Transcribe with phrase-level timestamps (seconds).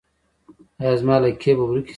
[0.81, 1.89] ایا زما لکې به ورکې شي؟